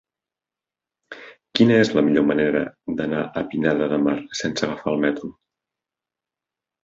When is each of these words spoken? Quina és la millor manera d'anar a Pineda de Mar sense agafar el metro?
Quina 1.57 1.75
és 1.81 1.91
la 1.97 2.03
millor 2.07 2.23
manera 2.29 2.63
d'anar 3.01 3.19
a 3.25 3.43
Pineda 3.51 3.87
de 3.91 3.99
Mar 4.07 4.15
sense 4.39 4.65
agafar 4.69 4.95
el 4.95 5.03
metro? 5.05 5.29